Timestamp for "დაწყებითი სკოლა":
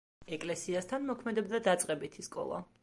1.69-2.67